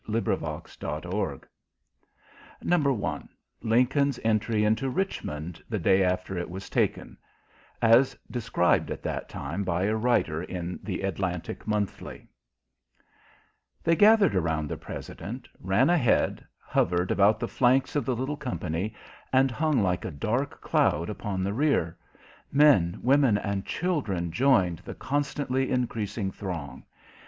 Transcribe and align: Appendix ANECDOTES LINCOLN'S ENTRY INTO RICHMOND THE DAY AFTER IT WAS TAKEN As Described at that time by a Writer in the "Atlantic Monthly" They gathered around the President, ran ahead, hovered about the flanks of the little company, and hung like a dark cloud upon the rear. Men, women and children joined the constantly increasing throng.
Appendix 0.07 0.79
ANECDOTES 0.81 1.47
LINCOLN'S 3.61 4.17
ENTRY 4.23 4.65
INTO 4.65 4.89
RICHMOND 4.89 5.63
THE 5.69 5.77
DAY 5.77 6.01
AFTER 6.03 6.39
IT 6.39 6.49
WAS 6.49 6.71
TAKEN 6.71 7.19
As 7.83 8.17
Described 8.31 8.89
at 8.89 9.03
that 9.03 9.29
time 9.29 9.63
by 9.63 9.83
a 9.83 9.95
Writer 9.95 10.41
in 10.41 10.79
the 10.81 11.03
"Atlantic 11.03 11.67
Monthly" 11.67 12.27
They 13.83 13.95
gathered 13.95 14.35
around 14.35 14.69
the 14.69 14.75
President, 14.77 15.47
ran 15.59 15.87
ahead, 15.91 16.43
hovered 16.59 17.11
about 17.11 17.39
the 17.39 17.47
flanks 17.47 17.95
of 17.95 18.03
the 18.03 18.15
little 18.15 18.35
company, 18.37 18.95
and 19.31 19.51
hung 19.51 19.83
like 19.83 20.03
a 20.03 20.09
dark 20.09 20.61
cloud 20.61 21.11
upon 21.11 21.43
the 21.43 21.53
rear. 21.53 21.95
Men, 22.51 22.97
women 23.03 23.37
and 23.37 23.67
children 23.67 24.31
joined 24.31 24.79
the 24.79 24.95
constantly 24.95 25.69
increasing 25.69 26.31
throng. 26.31 26.85